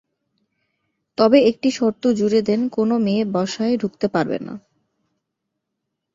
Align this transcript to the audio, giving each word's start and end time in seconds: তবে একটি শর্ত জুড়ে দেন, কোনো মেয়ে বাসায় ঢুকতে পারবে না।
তবে 1.17 1.37
একটি 1.41 1.69
শর্ত 1.71 2.03
জুড়ে 2.11 2.41
দেন, 2.41 2.61
কোনো 2.69 2.95
মেয়ে 2.99 3.23
বাসায় 3.27 3.75
ঢুকতে 3.77 4.07
পারবে 4.07 4.37
না। 4.39 4.53